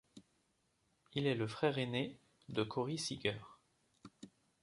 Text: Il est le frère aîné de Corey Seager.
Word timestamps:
Il 1.13 1.27
est 1.27 1.35
le 1.35 1.47
frère 1.47 1.77
aîné 1.77 2.17
de 2.49 2.63
Corey 2.63 2.97
Seager. 2.97 3.37